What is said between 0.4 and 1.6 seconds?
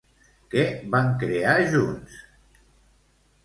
Què van crear